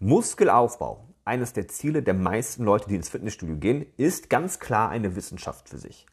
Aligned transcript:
Muskelaufbau, 0.00 1.08
eines 1.24 1.54
der 1.54 1.66
Ziele 1.66 2.04
der 2.04 2.14
meisten 2.14 2.62
Leute, 2.62 2.88
die 2.88 2.94
ins 2.94 3.08
Fitnessstudio 3.08 3.56
gehen, 3.56 3.84
ist 3.96 4.30
ganz 4.30 4.60
klar 4.60 4.90
eine 4.90 5.16
Wissenschaft 5.16 5.68
für 5.68 5.78
sich. 5.78 6.06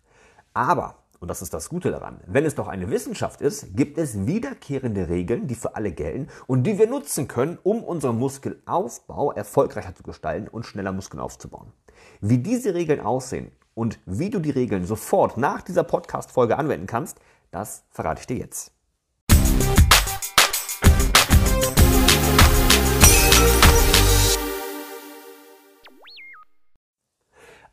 Aber, 0.56 0.96
und 1.20 1.28
das 1.28 1.44
ist 1.44 1.54
das 1.54 1.70
Gute 1.70 1.92
daran, 1.92 2.20
wenn 2.26 2.46
es 2.46 2.56
doch 2.56 2.68
eine 2.68 2.90
Wissenschaft 2.90 3.42
ist, 3.42 3.76
gibt 3.76 4.00
es 4.00 4.26
wiederkehrende 4.26 5.08
Regeln, 5.08 5.46
die 5.46 5.54
für 5.54 5.76
alle 5.76 5.92
gelten 5.92 6.30
und 6.48 6.64
die 6.64 6.80
wir 6.80 6.88
nutzen 6.88 7.28
können, 7.28 7.60
um 7.62 7.84
unseren 7.84 8.18
Muskelaufbau 8.18 9.32
erfolgreicher 9.34 9.94
zu 9.94 10.02
gestalten 10.02 10.48
und 10.48 10.66
schneller 10.66 10.92
Muskeln 10.92 11.22
aufzubauen. 11.22 11.72
Wie 12.22 12.40
diese 12.40 12.74
Regeln 12.74 13.02
aussehen 13.02 13.52
und 13.76 14.00
wie 14.08 14.32
du 14.32 14.40
die 14.40 14.50
Regeln 14.50 14.86
sofort 14.86 15.38
nach 15.38 15.62
dieser 15.62 15.84
Podcast-Folge 15.84 16.58
anwenden 16.58 16.88
kannst, 16.88 17.20
das 17.52 17.84
verrate 17.92 18.22
ich 18.22 18.28
dir 18.28 18.38
jetzt. 18.38 18.75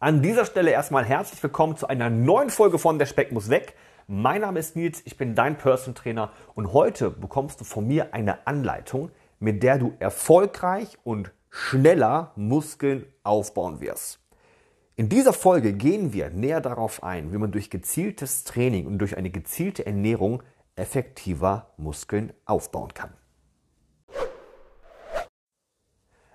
An 0.03 0.21
dieser 0.21 0.45
Stelle 0.47 0.73
erstmal 0.73 1.05
herzlich 1.05 1.41
willkommen 1.45 1.77
zu 1.77 1.87
einer 1.87 2.11
neuen 2.11 2.51
Folge 2.51 2.81
von 2.81 2.99
Der 2.99 3.07
Speck 3.07 3.31
muss 3.31 3.51
weg. 3.51 3.77
Mein 4.09 4.41
Name 4.41 4.59
ist 4.59 4.75
Nils, 4.75 5.01
ich 5.05 5.17
bin 5.17 5.37
dein 5.37 5.57
Person 5.57 5.95
Trainer 5.95 6.33
und 6.57 6.73
heute 6.73 7.09
bekommst 7.09 7.61
du 7.61 7.65
von 7.65 7.87
mir 7.87 8.13
eine 8.13 8.45
Anleitung, 8.49 9.13
mit 9.39 9.63
der 9.63 9.79
du 9.79 9.93
erfolgreich 10.01 10.99
und 11.05 11.31
schneller 11.51 12.33
Muskeln 12.35 13.07
aufbauen 13.23 13.81
wirst. 13.81 14.19
In 14.97 15.09
dieser 15.09 15.33
Folge 15.33 15.73
gehen 15.73 16.13
wir 16.13 16.31
näher 16.31 16.61
darauf 16.61 17.05
ein, 17.05 17.33
wie 17.33 17.39
man 17.39 17.53
durch 17.53 17.71
gezieltes 17.71 18.43
Training 18.43 18.89
und 18.89 18.99
durch 18.99 19.17
eine 19.17 19.31
gezielte 19.31 19.87
Ernährung 19.87 20.43
effektiver 20.75 21.75
Muskeln 21.77 22.33
aufbauen 22.45 22.93
kann. 22.93 23.13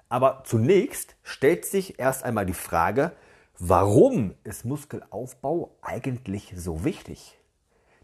Aber 0.08 0.44
zunächst 0.46 1.18
stellt 1.22 1.66
sich 1.66 2.00
erst 2.00 2.24
einmal 2.24 2.46
die 2.46 2.54
Frage, 2.54 3.12
Warum 3.60 4.36
ist 4.44 4.66
Muskelaufbau 4.66 5.76
eigentlich 5.82 6.54
so 6.56 6.84
wichtig? 6.84 7.40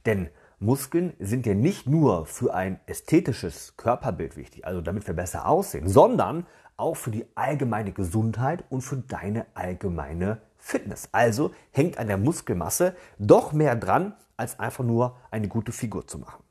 Denn 0.04 0.30
Muskeln 0.58 1.14
sind 1.20 1.46
ja 1.46 1.54
nicht 1.54 1.86
nur 1.86 2.26
für 2.26 2.56
ein 2.56 2.80
ästhetisches 2.88 3.78
Körperbild 3.78 4.36
wichtig, 4.36 4.66
also 4.66 4.82
damit 4.82 5.06
wir 5.06 5.14
besser 5.14 5.48
aussehen, 5.48 5.88
sondern 5.88 6.48
auch 6.76 6.96
für 6.96 7.12
die 7.12 7.28
allgemeine 7.36 7.92
Gesundheit 7.92 8.64
und 8.70 8.82
für 8.82 8.98
deine 8.98 9.46
allgemeine 9.54 10.42
Fitness. 10.58 11.10
Also 11.12 11.52
hängt 11.70 12.00
an 12.00 12.08
der 12.08 12.18
Muskelmasse 12.18 12.96
doch 13.20 13.54
mehr 13.54 13.76
dran, 13.76 14.16
als 14.36 14.60
einfach 14.60 14.84
nur 14.84 15.18
eine 15.30 15.50
gute 15.50 15.72
Figur 15.72 16.08
zu 16.08 16.18
machen. 16.18 16.44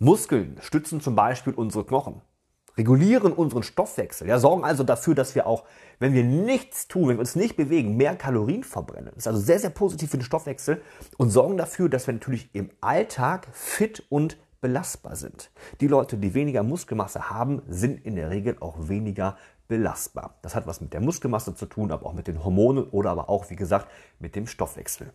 Muskeln 0.00 0.56
stützen 0.60 1.00
zum 1.00 1.14
Beispiel 1.14 1.54
unsere 1.54 1.86
Knochen 1.86 2.20
regulieren 2.76 3.32
unseren 3.32 3.62
Stoffwechsel, 3.62 4.28
ja, 4.28 4.38
sorgen 4.38 4.64
also 4.64 4.84
dafür, 4.84 5.14
dass 5.14 5.34
wir 5.34 5.46
auch, 5.46 5.64
wenn 5.98 6.12
wir 6.12 6.24
nichts 6.24 6.88
tun, 6.88 7.08
wenn 7.08 7.16
wir 7.16 7.20
uns 7.20 7.36
nicht 7.36 7.56
bewegen, 7.56 7.96
mehr 7.96 8.16
Kalorien 8.16 8.64
verbrennen. 8.64 9.12
Das 9.14 9.24
ist 9.24 9.28
also 9.28 9.40
sehr, 9.40 9.58
sehr 9.58 9.70
positiv 9.70 10.10
für 10.10 10.18
den 10.18 10.24
Stoffwechsel 10.24 10.82
und 11.16 11.30
sorgen 11.30 11.56
dafür, 11.56 11.88
dass 11.88 12.06
wir 12.06 12.14
natürlich 12.14 12.50
im 12.52 12.70
Alltag 12.80 13.48
fit 13.52 14.02
und 14.08 14.36
belastbar 14.60 15.14
sind. 15.14 15.50
Die 15.80 15.88
Leute, 15.88 16.16
die 16.16 16.32
weniger 16.32 16.62
Muskelmasse 16.62 17.30
haben, 17.30 17.62
sind 17.68 18.04
in 18.04 18.16
der 18.16 18.30
Regel 18.30 18.56
auch 18.60 18.88
weniger 18.88 19.36
belastbar. 19.68 20.38
Das 20.42 20.54
hat 20.54 20.66
was 20.66 20.80
mit 20.80 20.92
der 20.92 21.00
Muskelmasse 21.00 21.54
zu 21.54 21.66
tun, 21.66 21.90
aber 21.90 22.06
auch 22.06 22.14
mit 22.14 22.28
den 22.28 22.44
Hormonen 22.44 22.84
oder 22.84 23.10
aber 23.10 23.28
auch, 23.28 23.50
wie 23.50 23.56
gesagt, 23.56 23.88
mit 24.18 24.34
dem 24.34 24.46
Stoffwechsel. 24.46 25.12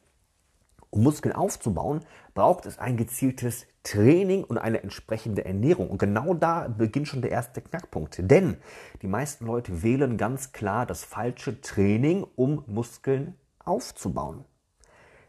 Um 0.91 1.03
Muskeln 1.03 1.35
aufzubauen, 1.35 2.01
braucht 2.33 2.65
es 2.65 2.79
ein 2.79 2.97
gezieltes 2.97 3.67
Training 3.83 4.43
und 4.43 4.57
eine 4.57 4.81
entsprechende 4.83 5.45
Ernährung. 5.45 5.89
Und 5.89 5.99
genau 5.99 6.33
da 6.33 6.67
beginnt 6.67 7.07
schon 7.07 7.21
der 7.21 7.31
erste 7.31 7.61
Knackpunkt. 7.61 8.17
Denn 8.19 8.57
die 9.01 9.07
meisten 9.07 9.45
Leute 9.45 9.83
wählen 9.83 10.17
ganz 10.17 10.51
klar 10.51 10.85
das 10.85 11.03
falsche 11.03 11.61
Training, 11.61 12.25
um 12.35 12.63
Muskeln 12.67 13.35
aufzubauen. 13.63 14.45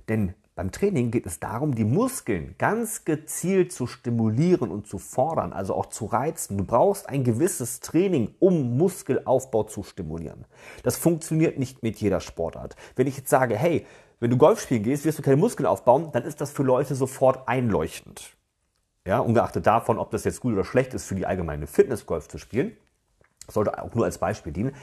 Denn 0.09 0.35
beim 0.57 0.73
Training 0.73 1.11
geht 1.11 1.25
es 1.25 1.41
darum, 1.41 1.75
die 1.75 1.87
Muskeln 1.87 2.55
ganz 2.59 3.07
gezielt 3.07 3.73
zu 3.73 3.87
stimulieren 3.87 4.71
und 4.71 4.87
zu 4.87 4.99
fordern, 4.99 5.55
also 5.55 5.75
auch 5.75 5.87
zu 5.87 6.05
reizen. 6.05 6.59
Du 6.59 6.65
brauchst 6.65 7.09
ein 7.09 7.25
gewisses 7.25 7.81
Training, 7.81 8.35
um 8.41 8.77
Muskelaufbau 8.77 9.63
zu 9.63 9.83
stimulieren. 9.83 10.45
Das 10.83 10.99
funktioniert 10.99 11.59
nicht 11.59 11.83
mit 11.83 11.97
jeder 11.97 12.21
Sportart. 12.21 12.77
Wenn 12.95 13.07
ich 13.07 13.17
jetzt 13.17 13.31
sage, 13.31 13.57
hey, 13.57 13.87
wenn 14.21 14.31
du 14.31 14.37
Golf 14.37 14.61
spielen 14.61 14.83
gehst, 14.83 15.05
wirst 15.05 15.19
du 15.19 15.23
keine 15.23 15.37
Muskeln 15.37 15.67
aufbauen, 15.67 16.11
dann 16.13 16.25
ist 16.25 16.41
das 16.41 16.53
für 16.53 16.63
Leute 16.63 16.95
sofort 16.95 17.49
einleuchtend. 17.49 18.37
Ja, 19.07 19.19
ungeachtet 19.19 19.67
davon, 19.67 19.99
ob 19.99 20.11
das 20.11 20.25
jetzt 20.25 20.41
gut 20.41 20.53
oder 20.53 20.65
schlecht 20.65 20.93
ist 20.93 21.07
für 21.07 21.15
die 21.15 21.27
allgemeine 21.27 21.67
Fitness 21.67 22.05
Golf 22.05 22.29
zu 22.29 22.37
spielen, 22.37 22.77
sollte 23.49 23.83
auch 23.83 23.95
nur 23.95 24.05
als 24.05 24.19
Beispiel 24.19 24.53
dienen. 24.53 24.75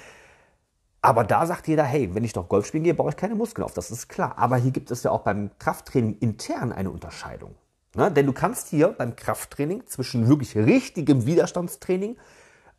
Aber 1.02 1.24
da 1.24 1.46
sagt 1.46 1.68
jeder, 1.68 1.84
hey, 1.84 2.14
wenn 2.16 2.24
ich 2.24 2.34
doch 2.34 2.50
Golf 2.50 2.66
spielen 2.66 2.84
gehe, 2.84 2.96
baue 2.96 3.12
ich 3.12 3.16
keine 3.16 3.36
Muskeln 3.36 3.64
auf. 3.64 3.74
Das 3.74 3.92
ist 3.92 4.10
klar. 4.10 4.34
Aber 4.38 4.58
hier 4.58 4.72
gibt 4.72 4.90
es 4.90 5.04
ja 5.04 5.12
auch 5.12 5.22
beim 5.22 5.52
Krafttraining 5.60 6.18
intern 6.20 6.72
eine 6.72 6.90
Unterscheidung. 6.90 7.56
Ne? 7.96 8.12
Denn 8.12 8.26
du 8.26 8.34
kannst 8.34 8.70
hier 8.70 8.90
beim 8.90 9.16
Krafttraining 9.16 9.86
zwischen 9.86 10.28
wirklich 10.28 10.56
richtigem 10.56 11.26
Widerstandstraining 11.26 12.18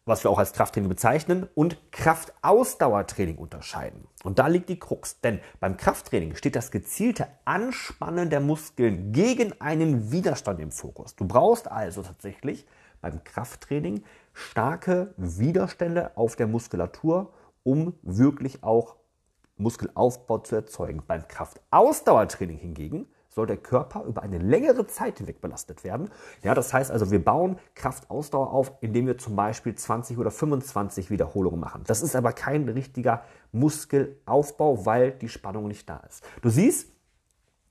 was 0.08 0.24
wir 0.24 0.30
auch 0.30 0.38
als 0.38 0.52
Krafttraining 0.52 0.88
bezeichnen, 0.88 1.48
und 1.54 1.76
Kraftausdauertraining 1.92 3.36
unterscheiden. 3.36 4.06
Und 4.24 4.38
da 4.38 4.46
liegt 4.46 4.69
die 4.69 4.78
Krux, 4.78 5.20
denn 5.20 5.41
beim 5.60 5.76
Krafttraining 5.76 6.34
steht 6.34 6.56
das 6.56 6.70
gezielte 6.70 7.28
Anspannen 7.44 8.30
der 8.30 8.41
Muskeln 8.41 9.12
gegen 9.12 9.60
einen 9.60 10.10
Widerstand 10.10 10.60
im 10.60 10.72
Fokus. 10.72 11.14
Du 11.14 11.26
brauchst 11.26 11.70
also 11.70 12.02
tatsächlich 12.02 12.66
beim 13.00 13.22
Krafttraining 13.22 14.02
starke 14.32 15.14
Widerstände 15.16 16.16
auf 16.16 16.36
der 16.36 16.46
Muskulatur, 16.46 17.32
um 17.62 17.94
wirklich 18.02 18.64
auch 18.64 18.96
Muskelaufbau 19.56 20.38
zu 20.38 20.56
erzeugen. 20.56 21.02
Beim 21.06 21.26
Kraftausdauertraining 21.28 22.58
hingegen 22.58 23.06
soll 23.38 23.47
der 23.47 23.56
Körper 23.56 24.03
über 24.03 24.25
eine 24.25 24.38
längere 24.38 24.88
Zeit 24.88 25.19
hinweg 25.19 25.41
belastet 25.41 25.84
werden. 25.84 26.10
Ja, 26.43 26.54
das 26.54 26.75
heißt 26.75 26.91
also, 26.91 27.12
wir 27.12 27.25
bauen 27.25 27.56
Kraftausdauer 27.76 28.53
auf, 28.53 28.72
indem 28.81 29.06
wir 29.06 29.16
zum 29.16 29.37
Beispiel 29.37 29.76
20 29.76 30.19
oder 30.19 30.32
25 30.32 31.09
Wiederholungen 31.09 31.60
machen. 31.60 31.84
Das 31.87 32.03
ist 32.03 32.16
aber 32.16 32.32
kein 32.32 32.69
richtiger 32.69 33.22
Muskelaufbau, 33.53 34.84
weil 34.87 35.12
die 35.12 35.28
Spannung 35.28 35.69
nicht 35.69 35.88
da 35.88 35.99
ist. 35.99 36.25
Du 36.43 36.50
siehst, 36.50 36.88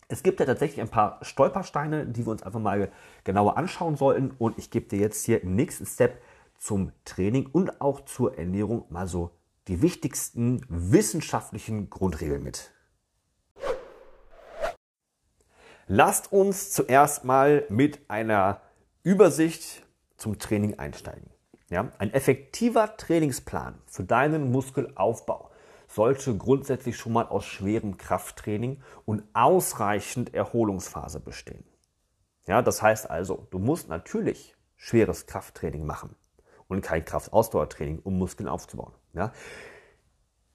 es 0.07 0.23
gibt 0.23 0.39
ja 0.39 0.45
tatsächlich 0.45 0.79
ein 0.79 0.87
paar 0.87 1.19
Stolpersteine, 1.21 2.05
die 2.05 2.25
wir 2.25 2.31
uns 2.31 2.43
einfach 2.43 2.61
mal 2.61 2.89
genauer 3.25 3.57
anschauen 3.57 3.97
sollten. 3.97 4.31
Und 4.37 4.57
ich 4.57 4.71
gebe 4.71 4.87
dir 4.87 4.99
jetzt 4.99 5.25
hier 5.25 5.43
im 5.43 5.53
nächsten 5.53 5.85
Step 5.85 6.21
zum 6.57 6.93
Training 7.03 7.45
und 7.51 7.81
auch 7.81 8.05
zur 8.05 8.37
Ernährung 8.37 8.85
mal 8.87 9.05
so 9.05 9.31
die 9.67 9.81
wichtigsten 9.81 10.61
wissenschaftlichen 10.69 11.89
Grundregeln 11.89 12.41
mit. 12.41 12.71
Lasst 15.89 16.33
uns 16.33 16.71
zuerst 16.71 17.23
mal 17.23 17.63
mit 17.69 18.09
einer 18.09 18.59
Übersicht 19.03 19.85
zum 20.17 20.37
Training 20.37 20.77
einsteigen. 20.79 21.29
Ja, 21.69 21.93
ein 21.97 22.13
effektiver 22.13 22.97
Trainingsplan 22.97 23.75
für 23.85 24.03
deinen 24.03 24.51
Muskelaufbau 24.51 25.49
sollte 25.87 26.35
grundsätzlich 26.35 26.97
schon 26.97 27.13
mal 27.13 27.27
aus 27.27 27.45
schwerem 27.45 27.97
Krafttraining 27.97 28.81
und 29.05 29.23
ausreichend 29.31 30.33
Erholungsphase 30.33 31.21
bestehen. 31.21 31.63
Ja, 32.47 32.61
das 32.61 32.81
heißt 32.81 33.09
also, 33.09 33.47
du 33.49 33.57
musst 33.57 33.87
natürlich 33.87 34.57
schweres 34.75 35.25
Krafttraining 35.25 35.85
machen 35.85 36.15
und 36.67 36.81
kein 36.81 37.05
Kraftausdauertraining, 37.05 37.99
um 38.03 38.17
Muskeln 38.17 38.49
aufzubauen. 38.49 38.93
Ja. 39.13 39.31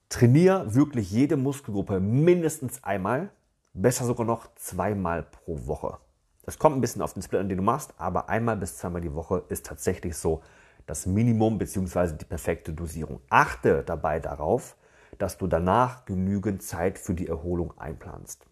Trainier 0.09 0.75
wirklich 0.75 1.09
jede 1.09 1.37
Muskelgruppe 1.37 1.99
mindestens 1.99 2.83
einmal 2.83 3.31
Besser 3.75 4.05
sogar 4.05 4.23
noch 4.23 4.53
zweimal 4.53 5.23
pro 5.23 5.65
Woche. 5.65 5.97
Es 6.45 6.59
kommt 6.59 6.77
ein 6.77 6.81
bisschen 6.81 7.01
auf 7.01 7.13
den 7.13 7.23
Split 7.23 7.41
an, 7.41 7.49
den 7.49 7.57
du 7.57 7.63
machst, 7.63 7.95
aber 7.97 8.29
einmal 8.29 8.55
bis 8.55 8.77
zweimal 8.77 9.01
die 9.01 9.15
Woche 9.15 9.45
ist 9.49 9.65
tatsächlich 9.65 10.15
so 10.15 10.43
das 10.85 11.07
Minimum 11.07 11.57
bzw. 11.57 12.15
die 12.15 12.25
perfekte 12.25 12.71
Dosierung. 12.71 13.19
Achte 13.31 13.81
dabei 13.83 14.19
darauf, 14.19 14.75
dass 15.17 15.39
du 15.39 15.47
danach 15.47 16.05
genügend 16.05 16.61
Zeit 16.61 16.99
für 16.99 17.15
die 17.15 17.27
Erholung 17.27 17.75
einplanst. 17.79 18.45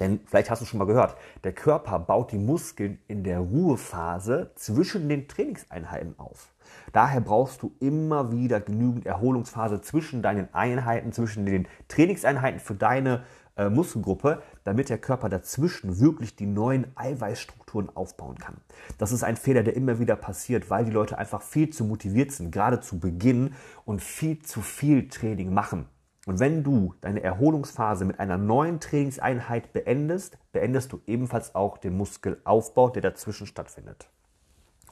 Denn 0.00 0.20
vielleicht 0.24 0.50
hast 0.50 0.62
du 0.62 0.66
schon 0.66 0.78
mal 0.78 0.86
gehört, 0.86 1.16
der 1.44 1.52
Körper 1.52 1.98
baut 1.98 2.32
die 2.32 2.38
Muskeln 2.38 2.98
in 3.08 3.24
der 3.24 3.38
Ruhephase 3.38 4.50
zwischen 4.54 5.10
den 5.10 5.28
Trainingseinheiten 5.28 6.18
auf. 6.18 6.54
Daher 6.92 7.20
brauchst 7.20 7.62
du 7.62 7.72
immer 7.80 8.32
wieder 8.32 8.60
genügend 8.60 9.04
Erholungsphase 9.04 9.82
zwischen 9.82 10.22
deinen 10.22 10.52
Einheiten, 10.54 11.12
zwischen 11.12 11.44
den 11.44 11.68
Trainingseinheiten 11.88 12.60
für 12.60 12.74
deine 12.74 13.24
äh, 13.56 13.68
Muskelgruppe, 13.68 14.42
damit 14.64 14.88
der 14.88 14.98
Körper 14.98 15.28
dazwischen 15.28 16.00
wirklich 16.00 16.36
die 16.36 16.46
neuen 16.46 16.86
Eiweißstrukturen 16.96 17.94
aufbauen 17.94 18.38
kann. 18.38 18.56
Das 18.98 19.12
ist 19.12 19.22
ein 19.22 19.36
Fehler, 19.36 19.62
der 19.62 19.76
immer 19.76 19.98
wieder 19.98 20.16
passiert, 20.16 20.70
weil 20.70 20.84
die 20.84 20.90
Leute 20.90 21.18
einfach 21.18 21.42
viel 21.42 21.70
zu 21.70 21.84
motiviert 21.84 22.32
sind, 22.32 22.50
gerade 22.50 22.80
zu 22.80 22.98
Beginn 22.98 23.54
und 23.84 24.00
viel 24.00 24.40
zu 24.40 24.60
viel 24.62 25.08
Training 25.08 25.52
machen. 25.52 25.86
Und 26.24 26.38
wenn 26.38 26.62
du 26.62 26.94
deine 27.00 27.22
Erholungsphase 27.22 28.04
mit 28.04 28.20
einer 28.20 28.38
neuen 28.38 28.78
Trainingseinheit 28.78 29.72
beendest, 29.72 30.38
beendest 30.52 30.92
du 30.92 31.00
ebenfalls 31.06 31.54
auch 31.54 31.78
den 31.78 31.96
Muskelaufbau, 31.96 32.90
der 32.90 33.02
dazwischen 33.02 33.46
stattfindet. 33.46 34.08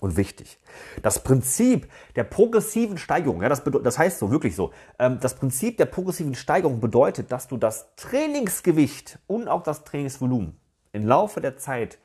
Und 0.00 0.16
wichtig. 0.16 0.58
Das 1.02 1.22
Prinzip 1.22 1.88
der 2.16 2.24
progressiven 2.24 2.98
Steigerung, 2.98 3.42
ja, 3.42 3.48
das, 3.48 3.62
das 3.64 3.98
heißt 3.98 4.18
so, 4.18 4.30
wirklich 4.30 4.56
so, 4.56 4.72
ähm, 4.98 5.18
das 5.20 5.34
Prinzip 5.34 5.76
der 5.76 5.86
progressiven 5.86 6.34
Steigerung 6.34 6.80
bedeutet, 6.80 7.30
dass 7.30 7.48
du 7.48 7.56
das 7.56 7.94
Trainingsgewicht 7.96 9.18
und 9.26 9.48
auch 9.48 9.62
das 9.62 9.84
Trainingsvolumen 9.84 10.58
im 10.92 11.06
Laufe 11.06 11.40
der 11.40 11.56
Zeit 11.56 11.98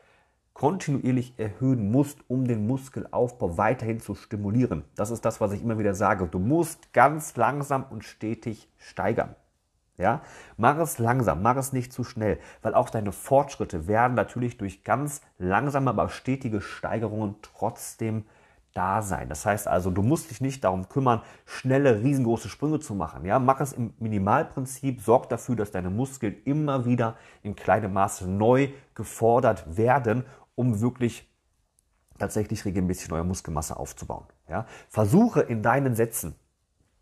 kontinuierlich 0.53 1.33
erhöhen 1.37 1.91
musst, 1.91 2.19
um 2.29 2.47
den 2.47 2.65
Muskelaufbau 2.65 3.57
weiterhin 3.57 3.99
zu 3.99 4.15
stimulieren. 4.15 4.85
Das 4.95 5.11
ist 5.11 5.25
das, 5.25 5.41
was 5.41 5.51
ich 5.51 5.61
immer 5.61 5.77
wieder 5.77 5.93
sage. 5.93 6.27
Du 6.27 6.39
musst 6.39 6.93
ganz 6.93 7.35
langsam 7.35 7.85
und 7.89 8.05
stetig 8.05 8.69
steigern. 8.77 9.35
Ja, 9.97 10.21
mach 10.57 10.77
es 10.77 10.99
langsam, 10.99 11.41
mach 11.41 11.55
es 11.55 11.71
nicht 11.71 11.93
zu 11.93 12.03
schnell, 12.03 12.37
weil 12.61 12.73
auch 12.73 12.89
deine 12.89 13.13
Fortschritte 13.13 13.87
werden 13.87 14.13
natürlich 14.13 14.57
durch 14.57 14.83
ganz 14.83 15.21
langsame, 15.37 15.89
aber 15.89 16.09
stetige 16.09 16.59
Steigerungen 16.59 17.35
trotzdem 17.41 18.25
da 18.73 19.01
sein. 19.01 19.29
Das 19.29 19.45
heißt 19.45 19.67
also, 19.69 19.89
du 19.89 20.03
musst 20.03 20.29
dich 20.29 20.41
nicht 20.41 20.63
darum 20.65 20.89
kümmern, 20.89 21.21
schnelle, 21.45 22.03
riesengroße 22.03 22.49
Sprünge 22.49 22.79
zu 22.79 22.93
machen. 22.93 23.25
Ja, 23.25 23.39
mach 23.39 23.61
es 23.61 23.71
im 23.71 23.93
Minimalprinzip, 23.99 25.01
sorg 25.01 25.29
dafür, 25.29 25.55
dass 25.55 25.71
deine 25.71 25.89
Muskeln 25.89 26.35
immer 26.43 26.85
wieder 26.85 27.15
in 27.41 27.55
kleinem 27.55 27.93
Maße 27.93 28.29
neu 28.29 28.69
gefordert 28.93 29.77
werden, 29.77 30.25
um 30.55 30.81
wirklich 30.81 31.31
tatsächlich 32.19 32.65
regelmäßig 32.65 33.09
neue 33.09 33.23
Muskelmasse 33.23 33.77
aufzubauen. 33.77 34.25
Ja, 34.49 34.65
versuche 34.89 35.41
in 35.41 35.63
deinen 35.63 35.95
Sätzen 35.95 36.35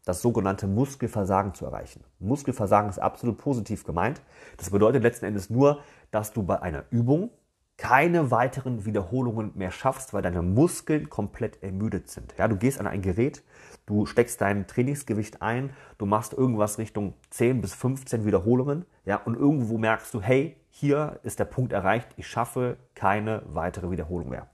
das 0.06 0.22
sogenannte 0.22 0.68
Muskelversagen 0.68 1.54
zu 1.54 1.66
erreichen. 1.66 2.04
Muskelversagen 2.20 2.90
ist 2.90 3.00
absolut 3.00 3.38
positiv 3.38 3.84
gemeint. 3.84 4.22
Das 4.58 4.70
bedeutet 4.70 5.04
letzten 5.04 5.26
Endes 5.26 5.50
nur, 5.50 5.80
dass 6.12 6.34
du 6.34 6.44
bei 6.44 6.62
einer 6.62 6.84
Übung 6.90 7.30
keine 7.78 8.30
weiteren 8.30 8.86
Wiederholungen 8.86 9.52
mehr 9.56 9.72
schaffst, 9.72 10.14
weil 10.14 10.22
deine 10.22 10.42
Muskeln 10.42 11.10
komplett 11.10 11.64
ermüdet 11.64 12.10
sind. 12.10 12.36
Ja, 12.38 12.48
du 12.48 12.56
gehst 12.56 12.80
an 12.80 12.88
ein 12.88 13.02
Gerät, 13.02 13.44
du 13.86 14.06
steckst 14.06 14.42
dein 14.42 14.68
Trainingsgewicht 14.68 15.42
ein, 15.42 15.72
du 15.98 16.06
machst 16.06 16.34
irgendwas 16.34 16.78
Richtung 16.78 17.14
10 17.32 17.62
bis 17.62 17.74
15 17.74 18.26
Wiederholungen, 18.26 18.86
ja, 19.06 19.18
und 19.18 19.36
irgendwo 19.36 19.78
merkst 19.78 20.14
du, 20.14 20.22
hey, 20.22 20.56
hier 20.70 21.20
ist 21.24 21.40
der 21.40 21.46
Punkt 21.46 21.74
erreicht, 21.74 22.10
ich 22.16 22.28
schaffe 22.28 22.78
keine 22.94 23.42
weitere 23.48 23.90
Wiederholung 23.90 24.30
mehr. 24.30 24.48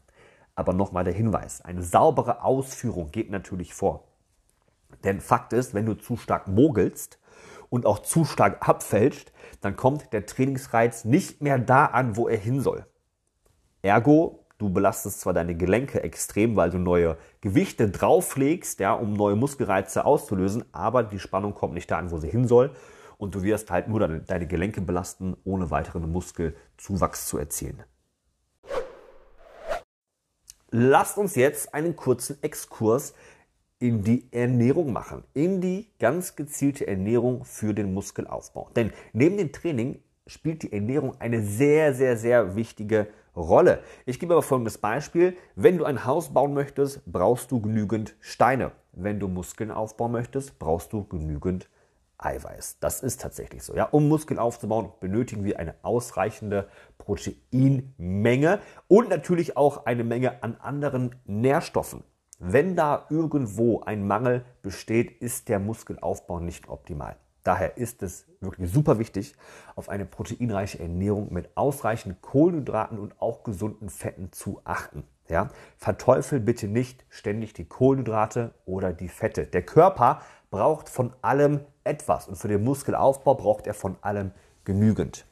Aber 0.56 0.74
nochmal 0.74 1.04
der 1.04 1.13
Hinweis, 1.13 1.62
eine 1.62 1.84
saubere 1.84 2.44
Ausführung 2.44 3.12
geht 3.12 3.30
natürlich 3.30 3.74
vor. 3.74 4.08
Denn 5.03 5.21
Fakt 5.21 5.53
ist, 5.53 5.74
wenn 5.74 5.86
du 5.86 5.94
zu 5.94 6.18
stark 6.18 6.47
mogelst 6.47 7.19
und 7.69 7.86
auch 7.86 8.00
zu 8.00 8.25
stark 8.25 8.68
abfälscht, 8.68 9.31
dann 9.62 9.75
kommt 9.75 10.12
der 10.13 10.25
Trainingsreiz 10.25 11.06
nicht 11.06 11.41
mehr 11.41 11.59
da 11.59 11.86
an, 11.86 12.18
wo 12.18 12.27
er 12.27 12.38
hin 12.38 12.62
soll. 12.62 12.86
Ergo, 13.81 14.45
du 14.57 14.69
belastest 14.69 15.21
zwar 15.21 15.33
deine 15.33 15.56
Gelenke 15.56 16.03
extrem, 16.03 16.56
weil 16.56 16.69
du 16.69 16.77
neue 16.77 17.18
Gewichte 17.41 17.89
drauflegst, 17.89 18.80
ja, 18.80 18.94
um 18.94 19.13
neue 19.13 19.36
Muskelreize 19.36 20.06
auszulösen, 20.06 20.65
aber 20.74 21.03
die 21.03 21.19
Spannung 21.19 21.53
kommt 21.53 21.74
nicht 21.74 21.89
da 21.89 21.97
an, 21.97 22.12
wo 22.12 22.18
sie 22.18 22.30
hin 22.30 22.47
soll. 22.47 22.71
Und 23.18 23.35
du 23.35 23.44
wirst 23.44 23.69
halt 23.69 23.89
nur 23.89 24.07
deine 24.07 24.47
Gelenke 24.47 24.80
belasten, 24.80 25.35
ohne 25.44 25.71
weiteren 25.71 26.09
Muskelzuwachs 26.09 27.25
zu 27.25 27.38
erzielen. 27.38 27.83
Lasst 30.71 31.18
uns 31.18 31.35
jetzt 31.35 31.74
einen 31.74 31.95
kurzen 31.95 32.42
Exkurs 32.44 33.13
in 33.80 34.04
die 34.04 34.28
Ernährung 34.31 34.92
machen, 34.92 35.24
in 35.34 35.62
die 35.62 35.90
ganz 36.00 36.36
gezielte 36.36 36.86
Ernährung 36.86 37.46
für 37.46 37.74
den 37.74 37.94
Muskelaufbau. 37.94 38.70
Denn 38.76 38.92
neben 39.14 39.38
dem 39.38 39.52
Training 39.52 40.00
spielt 40.28 40.64
die 40.64 40.74
Ernährung 40.74 41.16
eine 41.20 41.42
sehr, 41.42 41.94
sehr, 41.94 42.18
sehr 42.18 42.56
wichtige 42.56 43.08
Rolle. 43.36 43.81
Ich 44.06 44.20
gebe 44.20 44.34
aber 44.34 44.44
folgendes 44.44 44.78
Beispiel. 44.78 45.36
Wenn 45.56 45.78
du 45.78 45.86
ein 45.86 46.06
Haus 46.06 46.34
bauen 46.34 46.54
möchtest, 46.54 47.02
brauchst 47.06 47.52
du 47.52 47.62
genügend 47.62 48.16
Steine. 48.20 48.72
Wenn 48.92 49.20
du 49.20 49.28
Muskeln 49.28 49.72
aufbauen 49.72 50.12
möchtest, 50.12 50.60
brauchst 50.60 50.92
du 50.92 51.06
genügend 51.06 51.70
Eiweiß. 52.18 52.80
Das 52.80 53.02
ist 53.02 53.22
tatsächlich 53.22 53.64
so. 53.64 53.76
Ja, 53.76 53.86
um 53.86 54.10
Muskeln 54.10 54.40
aufzubauen, 54.40 54.92
benötigen 55.00 55.46
wir 55.46 55.58
eine 55.58 55.76
ausreichende 55.84 56.68
Proteinmenge 56.98 58.60
und 58.88 59.10
natürlich 59.10 59.56
auch 59.56 59.86
eine 59.86 60.04
Menge 60.04 60.44
an 60.44 60.58
anderen 60.60 61.16
Nährstoffen. 61.26 62.04
Wenn 62.41 62.77
da 62.77 63.06
irgendwo 63.09 63.81
ein 63.81 64.07
Mangel 64.07 64.45
besteht, 64.62 65.21
ist 65.21 65.50
der 65.50 65.59
Muskelaufbau 65.59 66.39
nicht 66.39 66.69
optimal. 66.69 67.18
Daher 67.44 67.75
ist 67.75 68.01
es 68.01 68.25
wirklich 68.39 68.71
super 68.71 68.97
wichtig, 68.97 69.36
auf 69.75 69.89
eine 69.89 70.06
proteinreiche 70.06 70.80
Ernährung 70.80 71.33
mit 71.33 71.50
ausreichend 71.56 72.21
Kohlenhydraten 72.21 72.97
und 72.97 73.21
auch 73.21 73.44
gesunden 73.44 73.89
Fetten 73.89 74.31
zu 74.31 74.62
achten. 74.63 75.03
Ja? 75.27 75.50
Verteufel 75.77 76.39
bitte 76.39 76.69
nicht 76.69 77.06
ständig 77.09 77.51
die 77.53 77.65
Kohlenhydrate 77.65 78.53
oder 78.65 78.94
die 78.94 79.09
Fette. 79.09 79.45
Der 79.45 79.63
Körper 79.63 80.21
braucht 80.50 80.88
von 80.88 81.12
allem 81.21 81.59
etwas 81.83 82.30
und 82.30 82.38
für 82.38 82.47
den 82.47 82.63
Muskelaufbau 82.63 83.35
braucht 83.35 83.68
er 83.68 83.74
von 83.74 83.97
allem 84.00 84.31
genügend. 84.63 85.25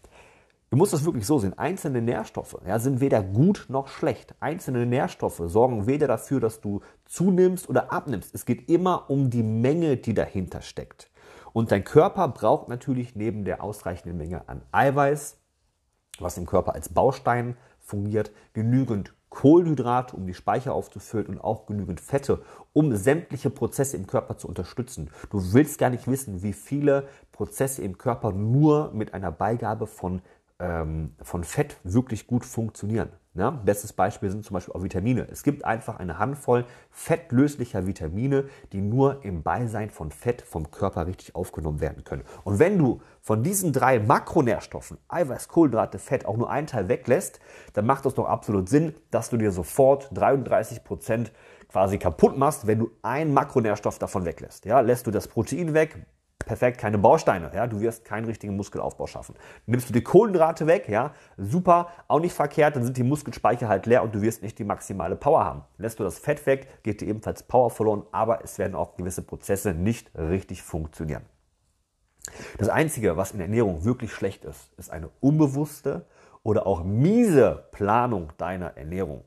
Du 0.70 0.76
musst 0.76 0.92
das 0.92 1.06
wirklich 1.06 1.26
so 1.26 1.40
sehen. 1.40 1.58
Einzelne 1.58 2.02
Nährstoffe 2.02 2.58
ja, 2.68 2.78
sind 2.78 3.00
weder 3.00 3.24
gut 3.24 3.68
noch 3.70 3.88
schlecht. 3.88 4.36
Einzelne 4.42 4.86
Nährstoffe 4.86 5.42
sorgen 5.46 5.88
weder 5.88 6.08
dafür, 6.08 6.42
dass 6.42 6.60
du 6.60 6.82
zunimmst 7.06 7.70
oder 7.70 7.94
abnimmst. 7.94 8.36
Es 8.36 8.46
geht 8.46 8.70
immer 8.70 9.10
um 9.10 9.30
die 9.30 9.44
Menge, 9.44 9.96
die 9.96 10.14
dahinter 10.14 10.62
steckt. 10.62 11.10
Und 11.54 11.72
dein 11.72 11.86
Körper 11.86 12.28
braucht 12.28 12.68
natürlich 12.68 13.16
neben 13.16 13.46
der 13.46 13.64
ausreichenden 13.64 14.18
Menge 14.18 14.48
an 14.50 14.62
Eiweiß, 14.74 15.38
was 16.20 16.38
im 16.38 16.46
Körper 16.46 16.76
als 16.76 16.90
Baustein 16.90 17.56
fungiert, 17.80 18.32
genügend 18.52 19.14
Kohlenhydrate, 19.30 20.16
um 20.16 20.26
die 20.26 20.34
Speicher 20.34 20.74
aufzufüllen 20.74 21.28
und 21.28 21.42
auch 21.42 21.66
genügend 21.66 22.02
Fette, 22.02 22.42
um 22.74 22.96
sämtliche 22.96 23.50
Prozesse 23.50 23.98
im 23.98 24.08
Körper 24.08 24.38
zu 24.38 24.48
unterstützen. 24.48 25.10
Du 25.30 25.54
willst 25.54 25.80
gar 25.80 25.90
nicht 25.90 26.08
wissen, 26.08 26.44
wie 26.44 26.54
viele 26.54 27.08
Prozesse 27.32 27.82
im 27.82 27.98
Körper 27.98 28.32
nur 28.32 28.92
mit 28.94 29.14
einer 29.14 29.32
Beigabe 29.32 29.88
von 29.88 30.22
ähm, 30.60 31.14
von 31.22 31.44
Fett 31.44 31.78
wirklich 31.84 32.28
gut 32.28 32.46
funktionieren. 32.46 33.10
Ja, 33.36 33.52
bestes 33.52 33.94
Beispiel 33.94 34.32
sind 34.32 34.44
zum 34.44 34.56
Beispiel 34.56 34.74
auch 34.74 34.82
Vitamine. 34.82 35.28
Es 35.30 35.44
gibt 35.44 35.64
einfach 35.64 36.00
eine 36.00 36.18
Handvoll 36.18 36.66
fettlöslicher 36.90 37.86
Vitamine, 37.86 38.46
die 38.72 38.82
nur 38.82 39.24
im 39.24 39.44
Beisein 39.44 39.92
von 39.92 40.10
Fett 40.10 40.42
vom 40.42 40.72
Körper 40.72 41.06
richtig 41.06 41.36
aufgenommen 41.36 41.80
werden 41.80 42.04
können. 42.04 42.24
Und 42.44 42.58
wenn 42.58 42.80
du 42.80 43.00
von 43.22 43.44
diesen 43.44 43.74
drei 43.74 44.00
Makronährstoffen, 44.00 44.98
Eiweiß, 45.08 45.50
Kohlenhydrate, 45.50 46.00
Fett, 46.00 46.26
auch 46.26 46.36
nur 46.36 46.50
einen 46.50 46.66
Teil 46.66 46.90
weglässt, 46.90 47.40
dann 47.74 47.86
macht 47.86 48.06
das 48.06 48.16
doch 48.16 48.26
absolut 48.26 48.70
Sinn, 48.70 48.96
dass 49.12 49.30
du 49.30 49.38
dir 49.38 49.52
sofort 49.52 50.10
33 50.16 50.84
Prozent 50.84 51.32
quasi 51.70 52.00
kaputt 52.00 52.38
machst, 52.40 52.66
wenn 52.66 52.80
du 52.80 52.90
einen 53.04 53.36
Makronährstoff 53.36 54.00
davon 54.00 54.26
weglässt. 54.26 54.66
Ja, 54.66 54.80
lässt 54.80 55.06
du 55.06 55.12
das 55.12 55.28
Protein 55.28 55.76
weg, 55.76 56.08
perfekt, 56.46 56.80
keine 56.80 56.98
Bausteine, 56.98 57.52
ja, 57.54 57.68
du 57.68 57.80
wirst 57.82 58.06
keinen 58.06 58.26
richtigen 58.26 58.56
Muskelaufbau 58.56 59.08
schaffen. 59.08 59.36
Nimmst 59.66 59.90
du 59.90 59.94
die 59.94 60.04
Kohlenhydrate 60.04 60.68
weg, 60.68 60.88
ja, 60.88 61.14
super, 61.38 61.90
auch 62.08 62.20
nicht 62.20 62.34
verkehrt, 62.34 62.76
dann 62.76 62.84
sind 62.84 62.98
die 62.98 63.04
Muskelspeicher 63.04 63.68
halt 63.68 63.86
leer 63.86 64.04
und 64.04 64.16
du 64.16 64.22
wirst 64.22 64.44
nicht 64.44 64.58
die 64.60 64.64
maximale 64.64 65.16
Power 65.16 65.44
haben. 65.44 65.64
Lässt 65.78 66.00
du 66.00 66.04
das 66.04 66.20
Fett 66.20 66.46
weg, 66.46 66.84
geht 66.84 67.02
dir 67.02 67.08
ebenfalls 67.08 67.44
Power 67.44 67.70
verloren, 67.70 68.04
aber 68.12 68.44
es 68.44 68.58
werden 68.58 68.76
auch 68.76 68.96
gewisse 68.96 69.22
Prozesse 69.22 69.74
nicht 69.74 70.10
richtig 70.18 70.62
funktionieren. 70.64 71.24
Das 72.58 72.70
Einzige, 72.70 73.18
was 73.18 73.32
in 73.32 73.38
der 73.38 73.48
Ernährung 73.48 73.86
wirklich 73.86 74.12
schlecht 74.12 74.46
ist, 74.46 74.74
ist 74.78 74.90
eine 74.90 75.10
unbewusste 75.20 76.06
oder 76.44 76.68
auch 76.68 76.84
miese 76.84 77.66
Planung 77.72 78.32
deiner 78.38 78.78
Ernährung. 78.78 79.24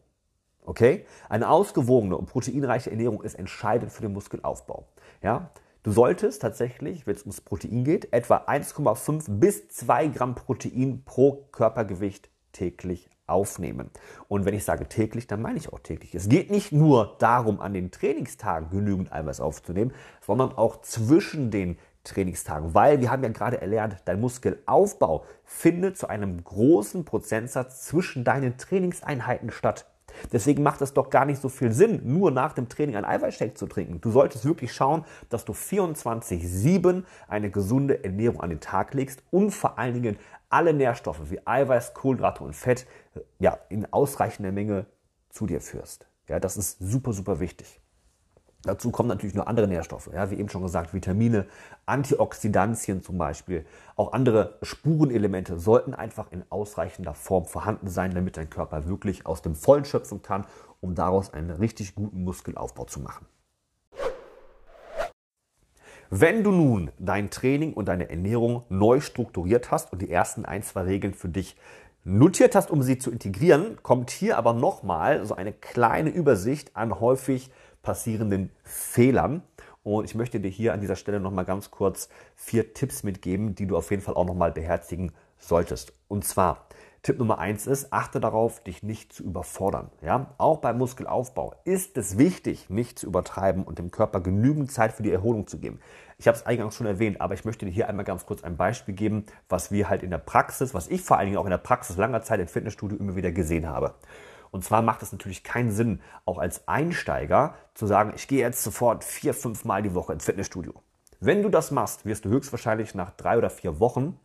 Okay? 0.65 1.07
Eine 1.29 1.49
ausgewogene 1.49 2.17
und 2.17 2.27
proteinreiche 2.27 2.91
Ernährung 2.91 3.23
ist 3.23 3.35
entscheidend 3.35 3.93
für 3.93 4.03
den 4.03 4.13
Muskelaufbau. 4.13 4.87
Ja? 5.23 5.51
Du 5.83 5.93
solltest 5.93 6.43
tatsächlich, 6.43 7.07
wenn 7.07 7.17
es 7.17 7.23
ums 7.23 7.41
Protein 7.41 7.85
geht, 7.85 8.13
etwa 8.13 8.37
1,5 8.37 9.39
bis 9.39 9.69
2 9.69 10.09
Gramm 10.09 10.35
Protein 10.35 11.05
pro 11.07 11.49
Körpergewicht 11.53 12.29
täglich 12.53 13.09
aufnehmen. 13.27 13.91
Und 14.29 14.45
wenn 14.45 14.53
ich 14.53 14.67
sage 14.67 14.89
täglich, 14.89 15.27
dann 15.27 15.41
meine 15.41 15.57
ich 15.57 15.73
auch 15.73 15.79
täglich. 15.79 16.15
Es 16.15 16.29
geht 16.29 16.51
nicht 16.51 16.71
nur 16.71 17.17
darum, 17.19 17.61
an 17.61 17.73
den 17.73 17.91
Trainingstagen 17.91 18.69
genügend 18.69 19.11
Eiweiß 19.11 19.41
aufzunehmen, 19.41 19.95
sondern 20.21 20.53
auch 20.53 20.83
zwischen 20.83 21.51
den 21.51 21.79
Trainingstagen, 22.05 22.75
weil 22.75 23.01
wir 23.01 23.11
haben 23.11 23.23
ja 23.23 23.31
gerade 23.31 23.63
erlernt, 23.63 23.97
dein 24.05 24.21
Muskelaufbau 24.21 25.25
findet 25.45 25.97
zu 25.97 26.09
einem 26.09 26.45
großen 26.45 27.07
Prozentsatz 27.07 27.87
zwischen 27.87 28.25
deinen 28.25 28.59
Trainingseinheiten 28.59 29.51
statt. 29.51 29.90
Deswegen 30.33 30.63
macht 30.63 30.81
es 30.83 30.93
doch 30.93 31.11
gar 31.11 31.25
nicht 31.25 31.41
so 31.41 31.49
viel 31.49 31.73
Sinn, 31.73 32.01
nur 32.05 32.31
nach 32.31 32.53
dem 32.53 32.69
Training 32.69 32.97
ein 32.97 33.05
Eiweißshake 33.05 33.55
zu 33.55 33.67
trinken. 33.67 34.01
Du 34.01 34.11
solltest 34.11 34.45
wirklich 34.45 34.73
schauen, 34.73 35.05
dass 35.29 35.45
du 35.45 35.53
24-7 35.53 37.05
eine 37.29 37.51
gesunde 37.51 38.05
Ernährung 38.05 38.41
an 38.41 38.51
den 38.51 38.61
Tag 38.61 38.95
legst 38.95 39.23
und 39.31 39.51
vor 39.51 39.79
allen 39.79 39.95
Dingen 39.95 40.17
alle 40.49 40.75
Nährstoffe 40.75 41.31
wie 41.31 41.47
Eiweiß, 41.47 41.95
Kohlenhydrate 41.95 42.45
und 42.45 42.55
Fett 42.55 42.87
ja, 43.39 43.59
in 43.69 43.91
ausreichender 43.93 44.53
Menge 44.53 44.87
zu 45.31 45.47
dir 45.47 45.61
führst. 45.61 46.07
Ja, 46.29 46.41
das 46.41 46.57
ist 46.57 46.79
super, 46.81 47.13
super 47.13 47.41
wichtig. 47.41 47.81
Dazu 48.63 48.91
kommen 48.91 49.09
natürlich 49.09 49.35
nur 49.35 49.49
andere 49.49 49.67
Nährstoffe, 49.69 50.11
ja, 50.13 50.31
wie 50.31 50.35
eben 50.35 50.51
schon 50.51 50.63
gesagt, 50.63 50.93
Vitamine, 50.93 51.47
Antioxidantien 51.87 53.03
zum 53.03 53.17
Beispiel. 53.17 53.65
Auch 53.97 54.13
andere 54.13 54.59
Spurenelemente 54.61 55.59
sollten 55.59 55.95
einfach 55.95 56.31
in 56.31 56.45
ausreichender 56.51 57.15
Form 57.15 57.47
vorhanden 57.47 57.89
sein, 57.89 58.15
damit 58.15 58.37
dein 58.37 58.51
Körper 58.51 58.87
wirklich 58.87 59.25
aus 59.25 59.41
dem 59.41 59.55
Vollen 59.55 59.87
schöpfen 59.87 60.21
kann, 60.21 60.45
um 60.81 60.95
daraus 60.95 61.33
einen 61.33 61.51
richtig 61.51 61.95
guten 61.95 62.23
Muskelaufbau 62.23 62.85
zu 62.85 63.01
machen. 63.01 63.27
Wenn 66.11 66.43
du 66.43 66.51
nun 66.51 66.91
dein 66.99 67.31
Training 67.31 67.73
und 67.73 67.87
deine 67.87 68.11
Ernährung 68.11 68.65
neu 68.69 69.01
strukturiert 69.01 69.71
hast 69.71 69.93
und 69.93 70.03
die 70.03 70.11
ersten 70.11 70.45
ein, 70.45 70.63
zwei 70.63 70.83
Regeln 70.83 71.15
für 71.15 71.29
dich 71.29 71.57
notiert 72.05 72.55
hast, 72.55 72.71
um 72.71 72.83
sie 72.83 72.99
zu 72.99 73.11
integrieren, 73.11 73.79
kommt 73.83 74.11
hier 74.11 74.37
aber 74.37 74.53
nochmal 74.53 75.25
so 75.25 75.35
eine 75.35 75.53
kleine 75.53 76.11
Übersicht 76.11 76.77
an 76.77 76.99
häufig 76.99 77.51
passierenden 77.83 78.51
Fehlern. 78.63 79.43
Und 79.83 80.05
ich 80.05 80.15
möchte 80.15 80.41
dir 80.41 80.51
hier 80.51 80.75
an 80.75 80.81
dieser 80.81 80.97
Stelle 80.97 81.21
nochmal 81.21 81.45
ganz 81.45 81.71
kurz 81.71 82.09
vier 82.37 82.75
Tipps 82.75 83.03
mitgeben, 83.03 83.55
die 83.55 83.67
du 83.67 83.77
auf 83.77 83.91
jeden 83.91 84.03
Fall 84.03 84.15
auch 84.15 84.27
nochmal 84.27 84.53
beherzigen 84.53 85.13
solltest. 85.39 85.93
Und 86.09 86.25
zwar, 86.25 86.67
Tipp 87.03 87.19
Nummer 87.19 87.39
eins 87.39 87.67
ist, 87.67 87.95
achte 87.95 88.21
darauf, 88.21 88.63
dich 88.63 88.83
nicht 88.83 89.15
zu 89.15 89.23
überfordern. 89.23 89.91
Ja? 90.03 90.35
Auch 90.37 90.59
beim 90.59 90.77
Muskelaufbau 90.77 91.55
ist 91.65 91.97
es 91.97 92.19
wichtig, 92.19 92.69
nicht 92.69 92.99
zu 92.99 93.07
übertreiben 93.07 93.65
und 93.65 93.79
dem 93.79 93.91
Körper 93.91 94.21
genügend 94.21 94.71
Zeit 94.71 94.93
für 94.93 95.03
die 95.03 95.11
Erholung 95.11 95.47
zu 95.47 95.59
geben. 95.59 95.81
Ich 96.19 96.29
habe 96.29 96.37
es 96.37 96.45
eingangs 96.45 96.75
schon 96.77 96.87
erwähnt, 96.87 97.23
aber 97.23 97.33
ich 97.33 97.47
möchte 97.47 97.65
dir 97.65 97.73
hier 97.73 97.89
einmal 97.89 98.05
ganz 98.05 98.27
kurz 98.27 98.45
ein 98.45 98.59
Beispiel 98.59 98.95
geben, 98.95 99.25
was 99.49 99.73
wir 99.73 99.89
halt 99.89 100.03
in 100.03 100.11
der 100.11 100.19
Praxis, 100.19 100.75
was 100.75 100.89
ich 100.89 101.01
vor 101.01 101.17
allen 101.17 101.29
Dingen 101.29 101.39
auch 101.39 101.47
in 101.47 101.51
der 101.51 101.57
Praxis 101.57 101.97
langer 101.97 102.21
Zeit 102.21 102.39
im 102.39 102.49
Fitnessstudio 102.49 102.99
immer 102.99 103.17
wieder 103.17 103.33
gesehen 103.33 103.67
habe. 103.67 103.95
Und 104.51 104.65
zwar 104.65 104.83
macht 104.83 105.03
es 105.03 105.13
natürlich 105.13 105.45
keinen 105.45 105.71
Sinn, 105.71 106.01
auch 106.25 106.39
als 106.39 106.67
Einsteiger 106.67 107.55
zu 107.75 107.87
sagen, 107.87 108.13
ich 108.17 108.29
gehe 108.29 108.41
jetzt 108.41 108.63
sofort 108.63 109.05
vier, 109.05 109.35
fünf 109.35 109.65
Mal 109.65 109.83
die 109.83 109.95
Woche 109.95 110.13
ins 110.13 110.25
Fitnessstudio. 110.25 110.75
Wenn 111.21 111.43
du 111.43 111.49
das 111.49 111.71
machst, 111.71 112.05
wirst 112.07 112.25
du 112.25 112.31
höchstwahrscheinlich 112.31 112.95
nach 112.95 113.11
drei 113.11 113.37
oder 113.39 113.51
vier 113.51 113.79
Wochen 113.79 114.19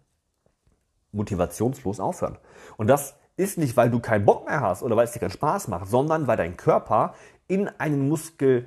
motivationslos 1.12 2.00
aufhören. 2.00 2.38
Und 2.78 2.88
das 2.88 3.16
ist 3.38 3.58
nicht, 3.58 3.76
weil 3.76 3.90
du 3.90 4.00
keinen 4.00 4.26
Bock 4.26 4.48
mehr 4.48 4.62
hast 4.62 4.82
oder 4.82 4.96
weil 4.96 5.06
es 5.06 5.12
dir 5.12 5.20
keinen 5.20 5.32
Spaß 5.32 5.68
macht, 5.68 5.88
sondern 5.88 6.28
weil 6.28 6.38
dein 6.38 6.58
Körper 6.58 7.14
in 7.48 7.68
einen 7.68 8.08
Muskelabbau 8.08 8.60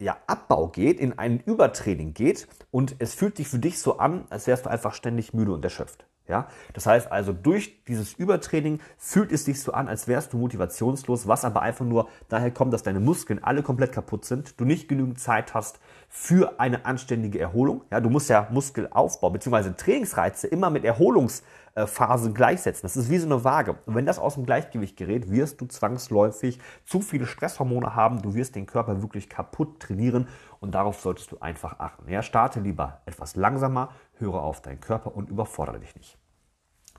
ja, 0.00 0.70
geht, 0.72 0.98
in 0.98 1.18
einen 1.18 1.40
Übertraining 1.40 2.12
geht 2.12 2.48
und 2.70 2.96
es 2.98 3.14
fühlt 3.14 3.36
sich 3.36 3.48
für 3.48 3.58
dich 3.58 3.78
so 3.78 3.98
an, 3.98 4.24
als 4.30 4.46
wärst 4.46 4.66
du 4.66 4.70
einfach 4.70 4.94
ständig 4.94 5.32
müde 5.32 5.52
und 5.52 5.64
erschöpft. 5.64 6.06
Ja? 6.30 6.46
Das 6.72 6.86
heißt 6.86 7.12
also, 7.12 7.32
durch 7.32 7.84
dieses 7.84 8.14
Übertraining 8.14 8.80
fühlt 8.96 9.32
es 9.32 9.44
sich 9.44 9.60
so 9.60 9.72
an, 9.72 9.88
als 9.88 10.08
wärst 10.08 10.32
du 10.32 10.38
motivationslos, 10.38 11.28
was 11.28 11.44
aber 11.44 11.60
einfach 11.60 11.84
nur 11.84 12.08
daher 12.28 12.50
kommt, 12.50 12.72
dass 12.72 12.82
deine 12.82 13.00
Muskeln 13.00 13.42
alle 13.42 13.62
komplett 13.62 13.92
kaputt 13.92 14.24
sind, 14.24 14.58
du 14.58 14.64
nicht 14.64 14.88
genügend 14.88 15.18
Zeit 15.18 15.52
hast 15.54 15.80
für 16.08 16.58
eine 16.58 16.86
anständige 16.86 17.38
Erholung. 17.38 17.82
Ja, 17.90 18.00
du 18.00 18.10
musst 18.10 18.30
ja 18.30 18.48
Muskelaufbau 18.50 19.30
bzw. 19.30 19.72
Trainingsreize 19.76 20.46
immer 20.46 20.70
mit 20.70 20.84
Erholungsphasen 20.84 22.34
gleichsetzen. 22.34 22.82
Das 22.82 22.96
ist 22.96 23.10
wie 23.10 23.18
so 23.18 23.26
eine 23.26 23.44
Waage. 23.44 23.76
Und 23.86 23.94
wenn 23.94 24.06
das 24.06 24.18
aus 24.18 24.34
dem 24.34 24.46
Gleichgewicht 24.46 24.96
gerät, 24.96 25.30
wirst 25.30 25.60
du 25.60 25.66
zwangsläufig 25.66 26.58
zu 26.84 27.00
viele 27.00 27.26
Stresshormone 27.26 27.94
haben. 27.94 28.22
Du 28.22 28.34
wirst 28.34 28.56
den 28.56 28.66
Körper 28.66 29.02
wirklich 29.02 29.28
kaputt 29.28 29.80
trainieren 29.80 30.28
und 30.60 30.74
darauf 30.74 31.00
solltest 31.00 31.32
du 31.32 31.38
einfach 31.40 31.78
achten. 31.78 32.10
Ja, 32.10 32.22
starte 32.22 32.60
lieber 32.60 33.00
etwas 33.06 33.36
langsamer, 33.36 33.90
höre 34.18 34.42
auf 34.42 34.60
deinen 34.60 34.80
Körper 34.80 35.14
und 35.14 35.30
überfordere 35.30 35.80
dich 35.80 35.94
nicht. 35.96 36.19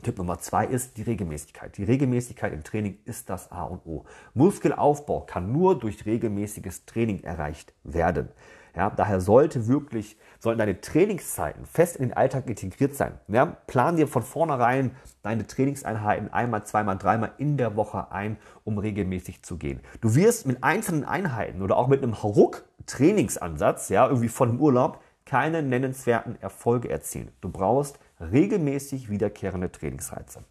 Tipp 0.02 0.18
Nummer 0.18 0.40
zwei 0.40 0.66
ist 0.66 0.98
die 0.98 1.04
Regelmäßigkeit. 1.04 1.78
Die 1.78 1.84
Regelmäßigkeit 1.84 2.54
im 2.54 2.64
Training 2.64 2.98
ist 3.06 3.30
das 3.30 3.52
A 3.52 3.64
und 3.64 3.86
O. 3.86 4.06
Muskelaufbau 4.34 5.22
kann 5.22 5.52
nur 5.52 5.78
durch 5.78 6.06
regelmäßiges 6.06 6.86
Training 6.86 7.24
erreicht 7.24 7.74
werden. 7.84 8.30
Ja, 8.76 8.90
daher 8.90 9.20
sollte 9.20 9.68
wirklich, 9.68 10.18
sollten 10.40 10.60
deine 10.60 10.80
Trainingszeiten 10.80 11.66
fest 11.66 11.98
in 11.98 12.08
den 12.08 12.14
Alltag 12.18 12.48
integriert 12.48 12.96
sein. 12.96 13.20
Ja, 13.28 13.46
plan 13.46 13.98
dir 13.98 14.08
von 14.08 14.24
vornherein 14.24 14.92
deine 15.24 15.46
Trainingseinheiten 15.46 16.32
einmal, 16.32 16.66
zweimal, 16.66 16.98
dreimal 16.98 17.34
in 17.38 17.58
der 17.58 17.76
Woche 17.76 18.12
ein, 18.12 18.38
um 18.64 18.78
regelmäßig 18.78 19.44
zu 19.44 19.58
gehen. 19.58 19.82
Du 20.00 20.16
wirst 20.16 20.46
mit 20.46 20.64
einzelnen 20.64 21.04
Einheiten 21.04 21.62
oder 21.62 21.76
auch 21.76 21.88
mit 21.88 22.02
einem 22.02 22.14
Ruck-Trainingsansatz, 22.14 23.90
ja, 23.90 24.08
irgendwie 24.08 24.30
von 24.30 24.50
dem 24.50 24.62
Urlaub, 24.62 25.02
keine 25.26 25.62
nennenswerten 25.64 26.42
Erfolge 26.42 26.90
erzielen. 26.90 27.32
Du 27.42 27.50
brauchst 27.50 28.00
regelmäßig 28.22 29.10
wiederkehrende 29.10 29.72
Trainingsreize. 29.72 30.44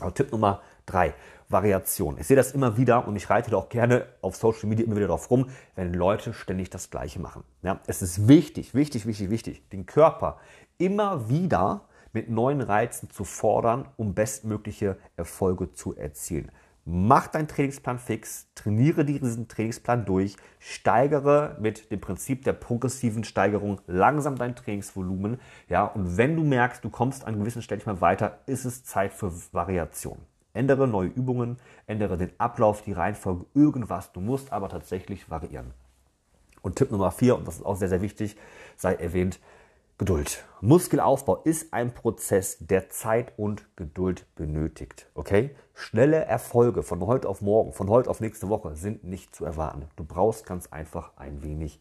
Aber 0.00 0.14
Tipp 0.14 0.32
Nummer 0.32 0.62
drei, 0.86 1.14
Variation. 1.48 2.18
Ich 2.18 2.26
sehe 2.26 2.36
das 2.36 2.52
immer 2.52 2.76
wieder 2.76 3.06
und 3.06 3.14
ich 3.14 3.28
reite 3.30 3.50
da 3.50 3.58
auch 3.58 3.68
gerne 3.68 4.06
auf 4.20 4.36
Social 4.36 4.68
Media 4.68 4.86
immer 4.86 4.96
wieder 4.96 5.08
drauf 5.08 5.30
rum, 5.30 5.50
wenn 5.76 5.92
Leute 5.92 6.32
ständig 6.32 6.70
das 6.70 6.90
Gleiche 6.90 7.20
machen. 7.20 7.44
Ja, 7.62 7.80
es 7.86 8.02
ist 8.02 8.26
wichtig, 8.26 8.74
wichtig, 8.74 9.06
wichtig, 9.06 9.30
wichtig, 9.30 9.68
den 9.70 9.86
Körper 9.86 10.38
immer 10.78 11.28
wieder 11.28 11.82
mit 12.12 12.28
neuen 12.30 12.60
Reizen 12.60 13.10
zu 13.10 13.24
fordern, 13.24 13.86
um 13.96 14.14
bestmögliche 14.14 14.98
Erfolge 15.16 15.72
zu 15.72 15.94
erzielen. 15.94 16.50
Mach 16.84 17.28
deinen 17.28 17.46
Trainingsplan 17.46 18.00
fix, 18.00 18.48
trainiere 18.56 19.04
diesen 19.04 19.46
Trainingsplan 19.46 20.04
durch, 20.04 20.36
steigere 20.58 21.56
mit 21.60 21.92
dem 21.92 22.00
Prinzip 22.00 22.42
der 22.42 22.54
progressiven 22.54 23.22
Steigerung 23.22 23.80
langsam 23.86 24.34
dein 24.36 24.56
Trainingsvolumen. 24.56 25.38
Ja, 25.68 25.84
und 25.84 26.16
wenn 26.16 26.34
du 26.34 26.42
merkst, 26.42 26.82
du 26.82 26.90
kommst 26.90 27.24
an 27.24 27.38
gewissen 27.38 27.62
Stellen 27.62 27.78
nicht 27.78 27.86
mehr 27.86 28.00
weiter, 28.00 28.40
ist 28.46 28.64
es 28.64 28.82
Zeit 28.82 29.12
für 29.12 29.32
Variation. 29.52 30.18
Ändere 30.54 30.88
neue 30.88 31.08
Übungen, 31.08 31.58
ändere 31.86 32.16
den 32.16 32.32
Ablauf, 32.38 32.82
die 32.82 32.92
Reihenfolge, 32.92 33.46
irgendwas. 33.54 34.10
Du 34.10 34.20
musst 34.20 34.52
aber 34.52 34.68
tatsächlich 34.68 35.30
variieren. 35.30 35.72
Und 36.62 36.76
Tipp 36.76 36.90
Nummer 36.90 37.12
vier, 37.12 37.36
und 37.36 37.46
das 37.46 37.56
ist 37.56 37.64
auch 37.64 37.76
sehr, 37.76 37.88
sehr 37.88 38.02
wichtig, 38.02 38.36
sei 38.76 38.94
erwähnt, 38.94 39.38
Geduld. 40.02 40.42
Muskelaufbau 40.60 41.42
ist 41.44 41.72
ein 41.72 41.94
Prozess, 41.94 42.58
der 42.58 42.90
Zeit 42.90 43.34
und 43.36 43.64
Geduld 43.76 44.26
benötigt. 44.34 45.06
Okay? 45.14 45.54
Schnelle 45.74 46.24
Erfolge 46.24 46.82
von 46.82 47.06
heute 47.06 47.28
auf 47.28 47.40
morgen, 47.40 47.72
von 47.72 47.88
heute 47.88 48.10
auf 48.10 48.18
nächste 48.18 48.48
Woche 48.48 48.74
sind 48.74 49.04
nicht 49.04 49.32
zu 49.32 49.44
erwarten. 49.44 49.84
Du 49.94 50.02
brauchst 50.02 50.44
ganz 50.44 50.66
einfach 50.72 51.12
ein 51.14 51.44
wenig 51.44 51.80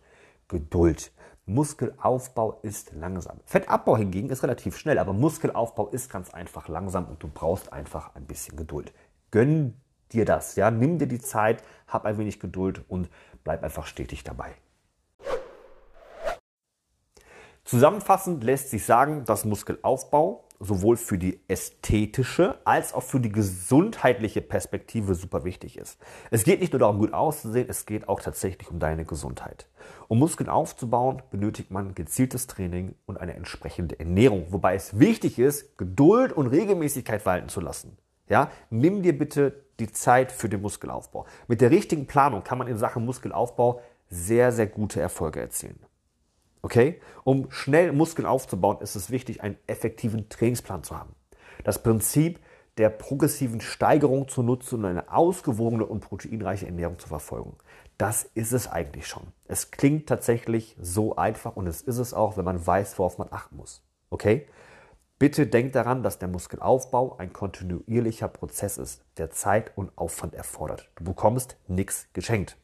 Geduld. 0.50 1.12
Muskelaufbau 1.48 2.60
ist 2.62 2.92
langsam. 2.94 3.40
Fettabbau 3.48 3.98
hingegen 3.98 4.30
ist 4.30 4.44
relativ 4.44 4.78
schnell, 4.78 5.00
aber 5.00 5.14
Muskelaufbau 5.14 5.88
ist 5.88 6.12
ganz 6.12 6.32
einfach 6.32 6.68
langsam 6.68 7.08
und 7.08 7.24
du 7.24 7.28
brauchst 7.28 7.74
einfach 7.74 8.14
ein 8.14 8.26
bisschen 8.26 8.56
Geduld. 8.56 8.94
Gönn 9.32 9.82
dir 10.12 10.26
das, 10.26 10.56
ja, 10.58 10.70
nimm 10.70 11.00
dir 11.00 11.08
die 11.08 11.22
Zeit, 11.22 11.64
hab 11.88 12.06
ein 12.06 12.20
wenig 12.20 12.40
Geduld 12.40 12.84
und 12.88 13.10
bleib 13.44 13.64
einfach 13.64 13.88
stetig 13.88 14.24
dabei. 14.24 14.54
Zusammenfassend 17.72 18.44
lässt 18.44 18.70
sich 18.70 18.84
sagen, 18.84 19.24
dass 19.24 19.46
Muskelaufbau 19.46 20.44
sowohl 20.60 20.98
für 20.98 21.18
die 21.18 21.40
ästhetische 21.48 22.60
als 22.66 22.94
auch 22.94 23.02
für 23.02 23.22
die 23.22 23.32
gesundheitliche 23.32 24.42
Perspektive 24.42 25.16
super 25.16 25.46
wichtig 25.46 25.78
ist. 25.78 25.98
Es 26.32 26.44
geht 26.44 26.60
nicht 26.60 26.74
nur 26.74 26.82
darum, 26.82 27.00
gut 27.00 27.14
auszusehen, 27.14 27.70
es 27.70 27.86
geht 27.86 28.10
auch 28.10 28.20
tatsächlich 28.20 28.70
um 28.70 28.80
deine 28.80 29.06
Gesundheit. 29.06 29.70
Um 30.10 30.20
Muskeln 30.20 30.50
aufzubauen, 30.50 31.22
benötigt 31.32 31.72
man 31.72 31.96
gezieltes 31.96 32.46
Training 32.48 32.96
und 33.06 33.22
eine 33.22 33.36
entsprechende 33.36 33.98
Ernährung, 33.98 34.48
wobei 34.50 34.76
es 34.76 35.00
wichtig 35.00 35.40
ist, 35.40 35.78
Geduld 35.78 36.34
und 36.34 36.48
Regelmäßigkeit 36.48 37.26
walten 37.26 37.48
zu 37.48 37.62
lassen. 37.62 37.98
Ja, 38.28 38.52
nimm 38.70 39.02
dir 39.02 39.18
bitte 39.18 39.64
die 39.80 39.90
Zeit 39.90 40.34
für 40.34 40.50
den 40.50 40.62
Muskelaufbau. 40.62 41.26
Mit 41.48 41.62
der 41.62 41.72
richtigen 41.72 42.06
Planung 42.06 42.44
kann 42.44 42.58
man 42.58 42.68
in 42.68 42.78
Sachen 42.78 43.06
Muskelaufbau 43.06 43.80
sehr, 44.10 44.52
sehr 44.52 44.68
gute 44.68 45.00
Erfolge 45.00 45.40
erzielen. 45.40 45.80
Okay? 46.62 47.02
Um 47.24 47.52
schnell 47.52 47.92
Muskeln 47.92 48.26
aufzubauen, 48.26 48.78
ist 48.82 48.96
es 48.96 49.10
wichtig, 49.10 49.42
einen 49.42 49.58
effektiven 49.68 50.30
Trainingsplan 50.30 50.84
zu 50.84 50.98
haben. 50.98 51.16
Das 51.64 51.82
Prinzip 51.82 52.40
der 52.78 52.90
progressiven 52.90 53.62
Steigerung 53.62 54.28
zu 54.28 54.44
nutzen 54.44 54.80
und 54.80 54.86
eine 54.86 55.12
ausgewogene 55.12 55.86
und 55.86 56.00
proteinreiche 56.00 56.66
Ernährung 56.66 56.98
zu 57.00 57.08
verfolgen. 57.08 57.56
Das 57.98 58.24
ist 58.34 58.54
es 58.54 58.68
eigentlich 58.68 59.08
schon. 59.08 59.24
Es 59.48 59.72
klingt 59.72 60.08
tatsächlich 60.08 60.76
so 60.82 61.16
einfach 61.16 61.56
und 61.56 61.68
es 61.68 61.82
ist 61.82 61.98
es 61.98 62.14
auch, 62.14 62.38
wenn 62.38 62.46
man 62.46 62.66
weiß, 62.66 62.98
worauf 62.98 63.18
man 63.18 63.28
achten 63.32 63.58
muss. 63.58 63.84
Okay? 64.10 64.48
Bitte 65.20 65.46
denkt 65.46 65.76
daran, 65.76 66.02
dass 66.02 66.18
der 66.18 66.30
Muskelaufbau 66.30 67.18
ein 67.20 67.32
kontinuierlicher 67.32 68.28
Prozess 68.28 68.80
ist, 68.80 69.04
der 69.18 69.30
Zeit 69.30 69.72
und 69.78 69.96
Aufwand 69.96 70.34
erfordert. 70.34 70.90
Du 70.96 71.04
bekommst 71.04 71.58
nichts 71.68 72.08
geschenkt. 72.14 72.58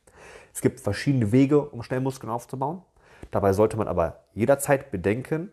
Es 0.56 0.62
gibt 0.62 0.80
verschiedene 0.80 1.32
Wege, 1.32 1.62
um 1.62 1.84
schnell 1.84 2.00
Muskeln 2.00 2.32
aufzubauen. 2.32 2.82
Dabei 3.32 3.54
sollte 3.54 3.78
man 3.78 3.88
aber 3.88 4.24
jederzeit 4.34 4.92
bedenken, 4.92 5.52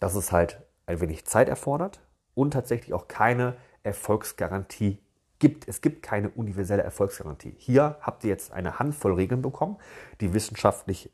dass 0.00 0.14
es 0.14 0.32
halt 0.32 0.62
ein 0.86 1.00
wenig 1.00 1.24
Zeit 1.24 1.48
erfordert 1.48 2.00
und 2.34 2.52
tatsächlich 2.52 2.92
auch 2.92 3.08
keine 3.08 3.56
Erfolgsgarantie 3.82 4.98
gibt. 5.38 5.68
Es 5.68 5.80
gibt 5.80 6.02
keine 6.02 6.30
universelle 6.30 6.82
Erfolgsgarantie. 6.82 7.54
Hier 7.58 7.96
habt 8.00 8.24
ihr 8.24 8.30
jetzt 8.30 8.52
eine 8.52 8.78
Handvoll 8.78 9.14
Regeln 9.14 9.42
bekommen, 9.42 9.78
die 10.20 10.34
wissenschaftlich 10.34 11.10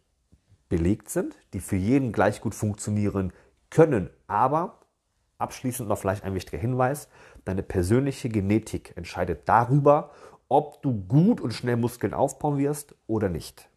belegt 0.68 1.08
sind, 1.08 1.36
die 1.52 1.60
für 1.60 1.76
jeden 1.76 2.12
gleich 2.12 2.40
gut 2.40 2.54
funktionieren 2.54 3.32
können. 3.70 4.10
Aber 4.26 4.80
abschließend 5.38 5.88
noch 5.88 5.98
vielleicht 5.98 6.24
ein 6.24 6.34
wichtiger 6.34 6.58
Hinweis, 6.58 7.08
deine 7.44 7.62
persönliche 7.62 8.28
Genetik 8.28 8.96
entscheidet 8.96 9.48
darüber, 9.48 10.10
ob 10.48 10.82
du 10.82 10.92
gut 11.06 11.40
und 11.40 11.52
schnell 11.52 11.76
Muskeln 11.76 12.12
aufbauen 12.12 12.58
wirst 12.58 12.94
oder 13.06 13.28
nicht. 13.28 13.69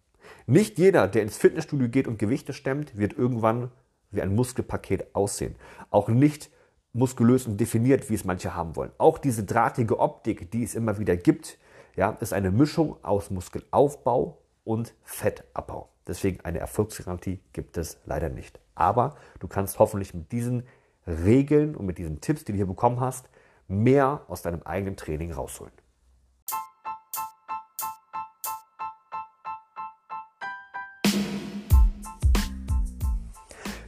Nicht 0.45 0.77
jeder, 0.77 1.07
der 1.07 1.23
ins 1.23 1.37
Fitnessstudio 1.37 1.89
geht 1.89 2.07
und 2.07 2.19
Gewichte 2.19 2.53
stemmt, 2.53 2.97
wird 2.97 3.13
irgendwann 3.13 3.71
wie 4.11 4.21
ein 4.21 4.35
Muskelpaket 4.35 5.15
aussehen. 5.15 5.55
Auch 5.89 6.09
nicht 6.09 6.49
muskulös 6.93 7.47
und 7.47 7.59
definiert, 7.59 8.09
wie 8.09 8.13
es 8.13 8.25
manche 8.25 8.55
haben 8.55 8.75
wollen. 8.75 8.91
Auch 8.97 9.17
diese 9.17 9.43
drahtige 9.43 9.99
Optik, 9.99 10.51
die 10.51 10.63
es 10.63 10.75
immer 10.75 10.99
wieder 10.99 11.17
gibt, 11.17 11.57
ja, 11.95 12.11
ist 12.21 12.33
eine 12.33 12.51
Mischung 12.51 12.95
aus 13.03 13.29
Muskelaufbau 13.31 14.37
und 14.63 14.93
Fettabbau. 15.03 15.89
Deswegen 16.07 16.41
eine 16.41 16.59
Erfolgsgarantie 16.59 17.39
gibt 17.53 17.77
es 17.77 17.97
leider 18.05 18.29
nicht. 18.29 18.59
Aber 18.75 19.15
du 19.39 19.47
kannst 19.47 19.79
hoffentlich 19.79 20.13
mit 20.13 20.31
diesen 20.31 20.63
Regeln 21.07 21.75
und 21.75 21.85
mit 21.85 21.97
diesen 21.97 22.21
Tipps, 22.21 22.45
die 22.45 22.51
du 22.51 22.57
hier 22.57 22.67
bekommen 22.67 22.99
hast, 22.99 23.29
mehr 23.67 24.21
aus 24.27 24.41
deinem 24.41 24.63
eigenen 24.63 24.97
Training 24.97 25.31
rausholen. 25.31 25.73